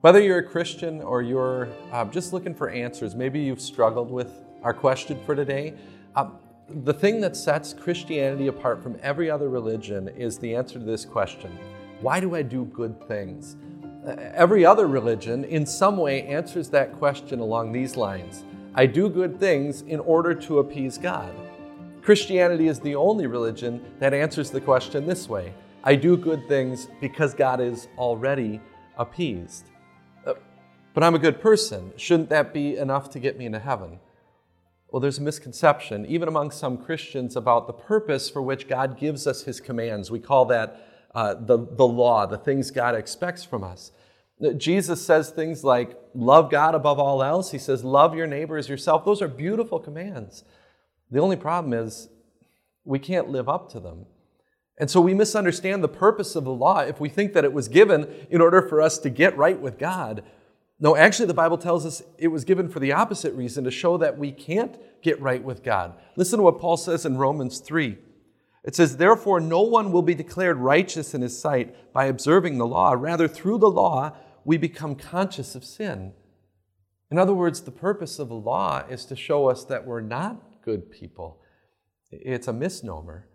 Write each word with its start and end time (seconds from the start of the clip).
Whether 0.00 0.22
you're 0.22 0.38
a 0.38 0.42
Christian 0.42 1.02
or 1.02 1.20
you're 1.20 1.68
uh, 1.92 2.06
just 2.06 2.32
looking 2.32 2.54
for 2.54 2.70
answers, 2.70 3.14
maybe 3.14 3.38
you've 3.38 3.60
struggled 3.60 4.10
with 4.10 4.32
our 4.62 4.72
question 4.72 5.20
for 5.26 5.36
today. 5.36 5.74
Uh, 6.16 6.30
the 6.70 6.94
thing 6.94 7.20
that 7.20 7.36
sets 7.36 7.74
Christianity 7.74 8.46
apart 8.46 8.82
from 8.82 8.96
every 9.02 9.30
other 9.30 9.50
religion 9.50 10.08
is 10.08 10.38
the 10.38 10.54
answer 10.54 10.78
to 10.78 10.84
this 10.86 11.04
question 11.04 11.50
Why 12.00 12.18
do 12.18 12.34
I 12.34 12.40
do 12.40 12.64
good 12.64 13.06
things? 13.08 13.58
Every 14.34 14.64
other 14.64 14.86
religion, 14.86 15.44
in 15.44 15.66
some 15.66 15.98
way, 15.98 16.22
answers 16.22 16.70
that 16.70 16.94
question 16.94 17.40
along 17.40 17.72
these 17.72 17.94
lines 17.94 18.44
I 18.74 18.86
do 18.86 19.10
good 19.10 19.38
things 19.38 19.82
in 19.82 20.00
order 20.00 20.32
to 20.32 20.60
appease 20.60 20.96
God. 20.96 21.34
Christianity 22.00 22.68
is 22.68 22.80
the 22.80 22.94
only 22.94 23.26
religion 23.26 23.84
that 23.98 24.14
answers 24.14 24.50
the 24.50 24.62
question 24.62 25.06
this 25.06 25.28
way 25.28 25.52
I 25.84 25.94
do 25.94 26.16
good 26.16 26.48
things 26.48 26.88
because 27.02 27.34
God 27.34 27.60
is 27.60 27.88
already 27.98 28.62
appeased 28.96 29.69
but 30.94 31.02
I'm 31.02 31.14
a 31.14 31.18
good 31.18 31.40
person. 31.40 31.92
Shouldn't 31.96 32.30
that 32.30 32.52
be 32.52 32.76
enough 32.76 33.10
to 33.10 33.18
get 33.18 33.38
me 33.38 33.46
into 33.46 33.58
heaven? 33.58 34.00
Well, 34.88 35.00
there's 35.00 35.18
a 35.18 35.22
misconception, 35.22 36.04
even 36.06 36.26
among 36.26 36.50
some 36.50 36.76
Christians, 36.76 37.36
about 37.36 37.66
the 37.66 37.72
purpose 37.72 38.28
for 38.28 38.42
which 38.42 38.66
God 38.66 38.98
gives 38.98 39.26
us 39.26 39.44
His 39.44 39.60
commands. 39.60 40.10
We 40.10 40.18
call 40.18 40.46
that 40.46 40.86
uh, 41.14 41.34
the, 41.34 41.58
the 41.58 41.86
law, 41.86 42.26
the 42.26 42.38
things 42.38 42.70
God 42.70 42.94
expects 42.94 43.44
from 43.44 43.62
us. 43.62 43.92
Jesus 44.56 45.04
says 45.04 45.30
things 45.30 45.62
like, 45.62 45.96
love 46.14 46.50
God 46.50 46.74
above 46.74 46.98
all 46.98 47.22
else. 47.22 47.50
He 47.50 47.58
says, 47.58 47.84
love 47.84 48.14
your 48.14 48.26
neighbor 48.26 48.56
as 48.56 48.68
yourself. 48.68 49.04
Those 49.04 49.20
are 49.20 49.28
beautiful 49.28 49.78
commands. 49.78 50.44
The 51.10 51.20
only 51.20 51.36
problem 51.36 51.74
is 51.74 52.08
we 52.84 52.98
can't 52.98 53.28
live 53.28 53.48
up 53.48 53.70
to 53.72 53.80
them. 53.80 54.06
And 54.78 54.90
so 54.90 55.00
we 55.00 55.12
misunderstand 55.12 55.84
the 55.84 55.88
purpose 55.88 56.34
of 56.34 56.44
the 56.44 56.52
law 56.52 56.80
if 56.80 56.98
we 56.98 57.10
think 57.10 57.34
that 57.34 57.44
it 57.44 57.52
was 57.52 57.68
given 57.68 58.08
in 58.30 58.40
order 58.40 58.62
for 58.62 58.80
us 58.80 58.96
to 58.98 59.10
get 59.10 59.36
right 59.36 59.60
with 59.60 59.78
God 59.78 60.22
no, 60.82 60.96
actually, 60.96 61.26
the 61.26 61.34
Bible 61.34 61.58
tells 61.58 61.84
us 61.84 62.02
it 62.16 62.28
was 62.28 62.44
given 62.44 62.70
for 62.70 62.80
the 62.80 62.92
opposite 62.92 63.34
reason 63.34 63.64
to 63.64 63.70
show 63.70 63.98
that 63.98 64.16
we 64.16 64.32
can't 64.32 64.78
get 65.02 65.20
right 65.20 65.44
with 65.44 65.62
God. 65.62 65.92
Listen 66.16 66.38
to 66.38 66.42
what 66.42 66.58
Paul 66.58 66.78
says 66.78 67.04
in 67.04 67.18
Romans 67.18 67.60
3. 67.60 67.98
It 68.64 68.74
says, 68.74 68.96
Therefore, 68.96 69.40
no 69.40 69.60
one 69.60 69.92
will 69.92 70.02
be 70.02 70.14
declared 70.14 70.56
righteous 70.56 71.12
in 71.12 71.20
his 71.20 71.38
sight 71.38 71.92
by 71.92 72.06
observing 72.06 72.56
the 72.56 72.66
law. 72.66 72.92
Rather, 72.92 73.28
through 73.28 73.58
the 73.58 73.70
law, 73.70 74.16
we 74.44 74.56
become 74.56 74.94
conscious 74.94 75.54
of 75.54 75.64
sin. 75.64 76.14
In 77.10 77.18
other 77.18 77.34
words, 77.34 77.60
the 77.60 77.70
purpose 77.70 78.18
of 78.18 78.28
the 78.28 78.34
law 78.34 78.82
is 78.88 79.04
to 79.06 79.16
show 79.16 79.50
us 79.50 79.64
that 79.64 79.86
we're 79.86 80.00
not 80.00 80.62
good 80.64 80.90
people. 80.90 81.42
It's 82.10 82.48
a 82.48 82.54
misnomer. 82.54 83.28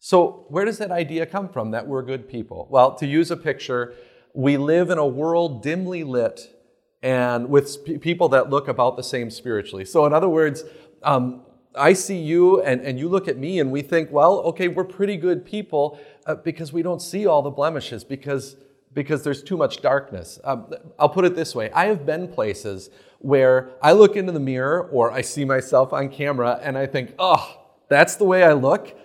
So, 0.00 0.46
where 0.48 0.64
does 0.64 0.78
that 0.78 0.90
idea 0.90 1.26
come 1.26 1.48
from 1.48 1.70
that 1.70 1.86
we're 1.86 2.02
good 2.02 2.28
people? 2.28 2.66
Well, 2.70 2.94
to 2.96 3.06
use 3.06 3.30
a 3.30 3.36
picture, 3.36 3.94
we 4.34 4.56
live 4.56 4.90
in 4.90 4.98
a 4.98 5.06
world 5.06 5.62
dimly 5.62 6.02
lit 6.02 6.57
and 7.02 7.48
with 7.48 8.00
people 8.00 8.28
that 8.30 8.50
look 8.50 8.68
about 8.68 8.96
the 8.96 9.02
same 9.02 9.30
spiritually. 9.30 9.84
So, 9.84 10.04
in 10.06 10.12
other 10.12 10.28
words, 10.28 10.64
um, 11.02 11.42
I 11.74 11.92
see 11.92 12.18
you 12.18 12.60
and, 12.62 12.80
and 12.80 12.98
you 12.98 13.08
look 13.08 13.28
at 13.28 13.38
me 13.38 13.60
and 13.60 13.70
we 13.70 13.82
think, 13.82 14.10
well, 14.10 14.38
okay, 14.40 14.68
we're 14.68 14.84
pretty 14.84 15.16
good 15.16 15.44
people 15.44 15.98
uh, 16.26 16.34
because 16.36 16.72
we 16.72 16.82
don't 16.82 17.00
see 17.00 17.26
all 17.26 17.42
the 17.42 17.50
blemishes 17.50 18.02
because, 18.04 18.56
because 18.94 19.22
there's 19.22 19.42
too 19.42 19.56
much 19.56 19.80
darkness. 19.80 20.40
Um, 20.44 20.72
I'll 20.98 21.08
put 21.08 21.24
it 21.24 21.36
this 21.36 21.54
way 21.54 21.70
I 21.70 21.86
have 21.86 22.04
been 22.04 22.28
places 22.28 22.90
where 23.20 23.70
I 23.82 23.92
look 23.92 24.16
into 24.16 24.32
the 24.32 24.40
mirror 24.40 24.88
or 24.92 25.12
I 25.12 25.20
see 25.20 25.44
myself 25.44 25.92
on 25.92 26.08
camera 26.08 26.58
and 26.62 26.76
I 26.76 26.86
think, 26.86 27.14
oh, 27.18 27.62
that's 27.88 28.16
the 28.16 28.24
way 28.24 28.44
I 28.44 28.52
look. 28.52 28.96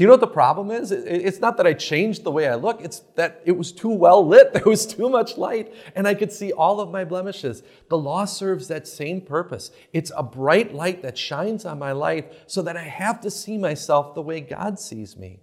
Do 0.00 0.04
you 0.04 0.08
know 0.08 0.14
what 0.14 0.20
the 0.20 0.28
problem 0.28 0.70
is? 0.70 0.92
It's 0.92 1.40
not 1.40 1.58
that 1.58 1.66
I 1.66 1.74
changed 1.74 2.24
the 2.24 2.30
way 2.30 2.48
I 2.48 2.54
look, 2.54 2.80
it's 2.80 3.00
that 3.16 3.42
it 3.44 3.52
was 3.52 3.70
too 3.70 3.90
well 3.90 4.26
lit. 4.26 4.50
There 4.54 4.62
was 4.64 4.86
too 4.86 5.10
much 5.10 5.36
light, 5.36 5.74
and 5.94 6.08
I 6.08 6.14
could 6.14 6.32
see 6.32 6.52
all 6.52 6.80
of 6.80 6.90
my 6.90 7.04
blemishes. 7.04 7.62
The 7.90 7.98
law 7.98 8.24
serves 8.24 8.66
that 8.68 8.88
same 8.88 9.20
purpose. 9.20 9.70
It's 9.92 10.10
a 10.16 10.22
bright 10.22 10.72
light 10.72 11.02
that 11.02 11.18
shines 11.18 11.66
on 11.66 11.78
my 11.78 11.92
life 11.92 12.24
so 12.46 12.62
that 12.62 12.78
I 12.78 12.84
have 12.84 13.20
to 13.20 13.30
see 13.30 13.58
myself 13.58 14.14
the 14.14 14.22
way 14.22 14.40
God 14.40 14.80
sees 14.80 15.18
me 15.18 15.40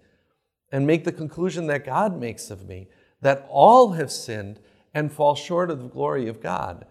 and 0.72 0.88
make 0.88 1.04
the 1.04 1.12
conclusion 1.12 1.68
that 1.68 1.86
God 1.86 2.20
makes 2.20 2.50
of 2.50 2.68
me 2.68 2.88
that 3.22 3.46
all 3.52 3.92
have 3.92 4.12
sinned 4.12 4.60
and 4.92 5.14
fall 5.14 5.36
short 5.36 5.70
of 5.70 5.84
the 5.84 5.88
glory 5.88 6.28
of 6.28 6.42
God. 6.42 6.88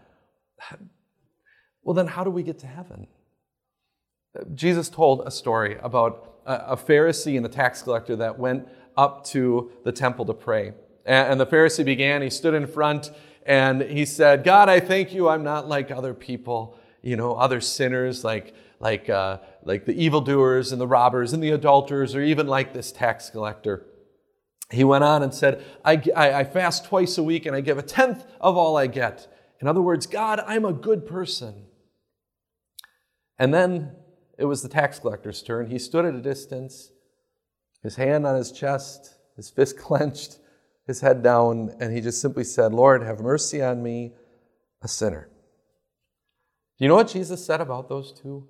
Well, 1.82 1.94
then, 1.94 2.06
how 2.06 2.22
do 2.22 2.30
we 2.30 2.44
get 2.44 2.58
to 2.60 2.66
heaven? 2.68 3.08
Uh, 4.36 4.44
Jesus 4.54 4.88
told 4.88 5.22
a 5.24 5.30
story 5.32 5.78
about 5.80 6.35
a 6.46 6.76
Pharisee 6.76 7.36
and 7.36 7.44
a 7.44 7.48
tax 7.48 7.82
collector 7.82 8.16
that 8.16 8.38
went 8.38 8.68
up 8.96 9.24
to 9.26 9.70
the 9.84 9.92
temple 9.92 10.24
to 10.26 10.34
pray. 10.34 10.72
And 11.04 11.38
the 11.38 11.46
Pharisee 11.46 11.84
began, 11.84 12.22
he 12.22 12.30
stood 12.30 12.54
in 12.54 12.66
front 12.66 13.10
and 13.44 13.82
he 13.82 14.04
said, 14.04 14.42
God, 14.42 14.68
I 14.68 14.80
thank 14.80 15.12
you, 15.12 15.28
I'm 15.28 15.44
not 15.44 15.68
like 15.68 15.90
other 15.90 16.14
people, 16.14 16.78
you 17.02 17.16
know, 17.16 17.34
other 17.34 17.60
sinners 17.60 18.24
like, 18.24 18.54
like, 18.80 19.08
uh, 19.08 19.38
like 19.62 19.84
the 19.84 19.92
evildoers 19.92 20.72
and 20.72 20.80
the 20.80 20.86
robbers 20.86 21.32
and 21.32 21.42
the 21.42 21.50
adulterers, 21.50 22.14
or 22.14 22.22
even 22.22 22.46
like 22.46 22.72
this 22.72 22.90
tax 22.90 23.30
collector. 23.30 23.86
He 24.70 24.82
went 24.82 25.04
on 25.04 25.22
and 25.22 25.32
said, 25.32 25.64
I, 25.84 26.02
I, 26.16 26.32
I 26.32 26.44
fast 26.44 26.86
twice 26.86 27.18
a 27.18 27.22
week 27.22 27.46
and 27.46 27.54
I 27.54 27.60
give 27.60 27.78
a 27.78 27.82
tenth 27.82 28.24
of 28.40 28.56
all 28.56 28.76
I 28.76 28.88
get. 28.88 29.32
In 29.60 29.68
other 29.68 29.80
words, 29.80 30.06
God, 30.06 30.40
I'm 30.44 30.64
a 30.64 30.72
good 30.72 31.06
person. 31.06 31.66
And 33.38 33.54
then 33.54 33.92
it 34.38 34.44
was 34.44 34.62
the 34.62 34.68
tax 34.68 34.98
collector's 34.98 35.42
turn. 35.42 35.70
He 35.70 35.78
stood 35.78 36.04
at 36.04 36.14
a 36.14 36.20
distance, 36.20 36.90
his 37.82 37.96
hand 37.96 38.26
on 38.26 38.36
his 38.36 38.52
chest, 38.52 39.14
his 39.36 39.50
fist 39.50 39.78
clenched, 39.78 40.38
his 40.86 41.00
head 41.00 41.22
down, 41.22 41.74
and 41.80 41.92
he 41.92 42.00
just 42.00 42.20
simply 42.20 42.44
said, 42.44 42.72
Lord, 42.72 43.02
have 43.02 43.20
mercy 43.20 43.62
on 43.62 43.82
me, 43.82 44.12
a 44.82 44.88
sinner. 44.88 45.28
Do 46.78 46.84
you 46.84 46.88
know 46.88 46.96
what 46.96 47.08
Jesus 47.08 47.44
said 47.44 47.60
about 47.60 47.88
those 47.88 48.12
two? 48.12 48.48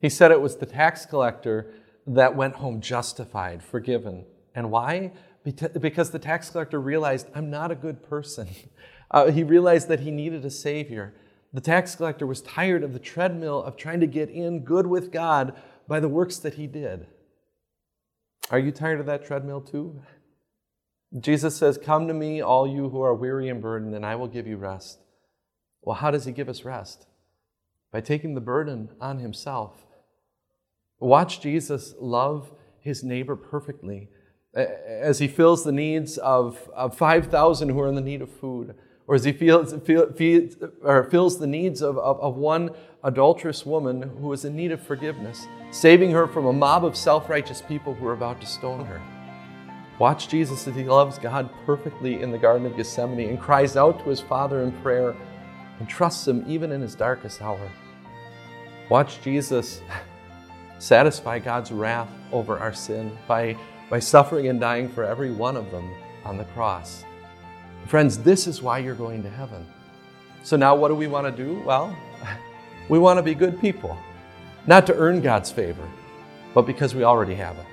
He 0.00 0.08
said 0.08 0.32
it 0.32 0.40
was 0.40 0.56
the 0.56 0.66
tax 0.66 1.06
collector 1.06 1.72
that 2.06 2.34
went 2.34 2.56
home 2.56 2.80
justified, 2.80 3.62
forgiven. 3.62 4.24
And 4.54 4.70
why? 4.70 5.12
Because 5.44 6.10
the 6.10 6.18
tax 6.18 6.50
collector 6.50 6.80
realized, 6.80 7.28
I'm 7.34 7.50
not 7.50 7.70
a 7.70 7.76
good 7.76 8.02
person. 8.02 8.48
Uh, 9.12 9.28
he 9.32 9.42
realized 9.42 9.88
that 9.88 9.98
he 9.98 10.12
needed 10.12 10.44
a 10.44 10.50
Savior. 10.50 11.12
The 11.52 11.60
tax 11.60 11.96
collector 11.96 12.26
was 12.26 12.42
tired 12.42 12.82
of 12.82 12.92
the 12.92 12.98
treadmill 12.98 13.62
of 13.62 13.76
trying 13.76 14.00
to 14.00 14.06
get 14.06 14.30
in 14.30 14.64
good 14.64 14.86
with 14.86 15.10
God 15.10 15.54
by 15.88 15.98
the 15.98 16.08
works 16.08 16.38
that 16.38 16.54
he 16.54 16.66
did. 16.66 17.06
Are 18.50 18.58
you 18.58 18.70
tired 18.70 19.00
of 19.00 19.06
that 19.06 19.24
treadmill 19.24 19.60
too? 19.60 20.00
Jesus 21.18 21.56
says, 21.56 21.76
Come 21.76 22.06
to 22.06 22.14
me, 22.14 22.40
all 22.40 22.68
you 22.68 22.88
who 22.88 23.02
are 23.02 23.14
weary 23.14 23.48
and 23.48 23.60
burdened, 23.60 23.94
and 23.94 24.06
I 24.06 24.14
will 24.14 24.28
give 24.28 24.46
you 24.46 24.56
rest. 24.56 25.00
Well, 25.82 25.96
how 25.96 26.12
does 26.12 26.24
he 26.24 26.32
give 26.32 26.48
us 26.48 26.64
rest? 26.64 27.06
By 27.90 28.00
taking 28.00 28.34
the 28.34 28.40
burden 28.40 28.90
on 29.00 29.18
himself. 29.18 29.86
Watch 31.00 31.40
Jesus 31.40 31.94
love 31.98 32.52
his 32.80 33.02
neighbor 33.02 33.34
perfectly 33.34 34.08
as 34.54 35.18
he 35.18 35.28
fills 35.28 35.64
the 35.64 35.72
needs 35.72 36.18
of, 36.18 36.70
of 36.74 36.96
5,000 36.96 37.68
who 37.68 37.80
are 37.80 37.88
in 37.88 37.94
the 37.94 38.00
need 38.00 38.22
of 38.22 38.30
food 38.30 38.74
or 39.10 39.16
as 39.16 39.24
he 39.24 39.32
feels, 39.32 39.74
feel, 39.82 40.12
feeds, 40.12 40.56
or 40.82 41.02
the 41.10 41.44
needs 41.44 41.82
of, 41.82 41.98
of, 41.98 42.20
of 42.20 42.36
one 42.36 42.70
adulterous 43.02 43.66
woman 43.66 44.02
who 44.20 44.32
is 44.32 44.44
in 44.44 44.54
need 44.54 44.70
of 44.70 44.80
forgiveness, 44.80 45.48
saving 45.72 46.12
her 46.12 46.28
from 46.28 46.46
a 46.46 46.52
mob 46.52 46.84
of 46.84 46.96
self 46.96 47.28
righteous 47.28 47.60
people 47.60 47.92
who 47.92 48.06
are 48.06 48.12
about 48.12 48.40
to 48.40 48.46
stone 48.46 48.84
her. 48.84 49.02
Watch 49.98 50.28
Jesus 50.28 50.68
as 50.68 50.76
he 50.76 50.84
loves 50.84 51.18
God 51.18 51.50
perfectly 51.66 52.22
in 52.22 52.30
the 52.30 52.38
Garden 52.38 52.64
of 52.68 52.76
Gethsemane 52.76 53.30
and 53.30 53.40
cries 53.40 53.76
out 53.76 53.98
to 53.98 54.10
his 54.10 54.20
Father 54.20 54.62
in 54.62 54.70
prayer 54.80 55.16
and 55.80 55.88
trusts 55.88 56.28
him 56.28 56.44
even 56.46 56.70
in 56.70 56.80
his 56.80 56.94
darkest 56.94 57.42
hour. 57.42 57.68
Watch 58.90 59.20
Jesus 59.22 59.82
satisfy 60.78 61.40
God's 61.40 61.72
wrath 61.72 62.12
over 62.30 62.60
our 62.60 62.72
sin 62.72 63.18
by, 63.26 63.56
by 63.90 63.98
suffering 63.98 64.46
and 64.46 64.60
dying 64.60 64.88
for 64.88 65.02
every 65.02 65.32
one 65.32 65.56
of 65.56 65.72
them 65.72 65.90
on 66.24 66.38
the 66.38 66.44
cross. 66.44 67.04
Friends, 67.86 68.18
this 68.18 68.46
is 68.46 68.62
why 68.62 68.78
you're 68.78 68.94
going 68.94 69.22
to 69.22 69.30
heaven. 69.30 69.66
So 70.42 70.56
now 70.56 70.74
what 70.74 70.88
do 70.88 70.94
we 70.94 71.06
want 71.06 71.26
to 71.26 71.44
do? 71.44 71.60
Well, 71.66 71.96
we 72.88 72.98
want 72.98 73.18
to 73.18 73.22
be 73.22 73.34
good 73.34 73.60
people, 73.60 73.96
not 74.66 74.86
to 74.86 74.94
earn 74.96 75.20
God's 75.20 75.50
favor, 75.50 75.86
but 76.54 76.62
because 76.62 76.94
we 76.94 77.04
already 77.04 77.34
have 77.34 77.56
it. 77.58 77.66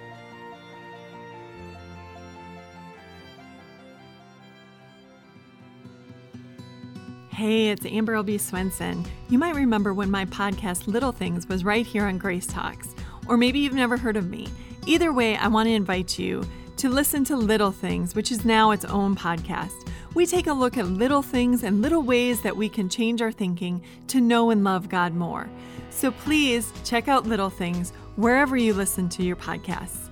Hey, 7.37 7.69
it's 7.69 7.85
Amber 7.85 8.15
Albee 8.15 8.39
Swenson. 8.39 9.05
You 9.29 9.37
might 9.37 9.53
remember 9.53 9.93
when 9.93 10.09
my 10.09 10.25
podcast 10.25 10.87
Little 10.87 11.11
Things 11.11 11.47
was 11.47 11.63
right 11.63 11.85
here 11.85 12.05
on 12.05 12.17
Grace 12.17 12.47
Talks, 12.47 12.95
or 13.27 13.37
maybe 13.37 13.59
you've 13.59 13.73
never 13.73 13.95
heard 13.95 14.17
of 14.17 14.27
me. 14.27 14.47
Either 14.87 15.13
way, 15.13 15.37
I 15.37 15.47
want 15.47 15.67
to 15.67 15.73
invite 15.73 16.17
you 16.17 16.43
to 16.77 16.89
listen 16.89 17.23
to 17.25 17.37
Little 17.37 17.71
Things, 17.71 18.15
which 18.15 18.31
is 18.31 18.43
now 18.43 18.71
its 18.71 18.85
own 18.85 19.15
podcast. 19.15 19.87
We 20.13 20.25
take 20.25 20.47
a 20.47 20.53
look 20.53 20.77
at 20.77 20.87
little 20.87 21.21
things 21.21 21.63
and 21.63 21.81
little 21.81 22.01
ways 22.01 22.41
that 22.41 22.57
we 22.57 22.69
can 22.69 22.89
change 22.89 23.21
our 23.21 23.31
thinking 23.31 23.83
to 24.07 24.21
know 24.21 24.49
and 24.49 24.63
love 24.63 24.89
God 24.89 25.13
more. 25.13 25.49
So 25.89 26.11
please 26.11 26.71
check 26.83 27.07
out 27.07 27.25
Little 27.25 27.49
Things 27.49 27.91
wherever 28.15 28.57
you 28.57 28.73
listen 28.73 29.09
to 29.09 29.23
your 29.23 29.35
podcasts. 29.35 30.09